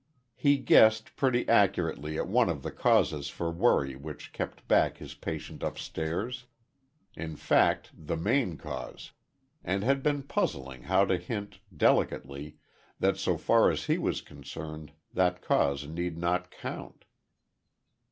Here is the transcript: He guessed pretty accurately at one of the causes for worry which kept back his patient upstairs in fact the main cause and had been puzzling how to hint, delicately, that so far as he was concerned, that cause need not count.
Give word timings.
He 0.33 0.57
guessed 0.57 1.15
pretty 1.15 1.47
accurately 1.47 2.17
at 2.17 2.27
one 2.27 2.49
of 2.49 2.63
the 2.63 2.71
causes 2.71 3.29
for 3.29 3.51
worry 3.51 3.95
which 3.95 4.33
kept 4.33 4.67
back 4.67 4.97
his 4.97 5.13
patient 5.13 5.61
upstairs 5.61 6.47
in 7.15 7.35
fact 7.35 7.91
the 7.93 8.17
main 8.17 8.57
cause 8.57 9.11
and 9.63 9.83
had 9.83 10.01
been 10.01 10.23
puzzling 10.23 10.81
how 10.81 11.05
to 11.05 11.17
hint, 11.19 11.59
delicately, 11.77 12.57
that 12.99 13.17
so 13.17 13.37
far 13.37 13.69
as 13.69 13.85
he 13.85 13.99
was 13.99 14.21
concerned, 14.23 14.93
that 15.13 15.39
cause 15.43 15.85
need 15.87 16.17
not 16.17 16.49
count. 16.49 17.05